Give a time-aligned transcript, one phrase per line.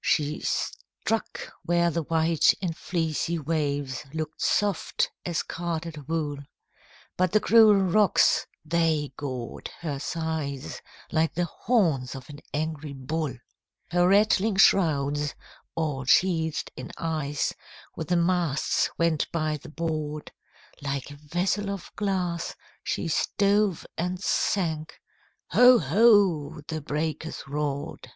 [0.00, 6.36] She struck where the white and fleecy waves Look'd soft as carded wool,
[7.16, 10.80] But the cruel rocks, they gored her sides
[11.10, 13.34] Like the horns of an angry bull.
[13.90, 15.34] Her rattling shrouds,
[15.74, 17.52] all sheathed in ice,
[17.96, 20.30] With the masts went by the board;
[20.80, 22.54] Like a vessel of glass,
[22.84, 25.00] she stove and sank,
[25.48, 25.80] Ho!
[25.80, 26.60] ho!
[26.68, 28.12] the breakers roared!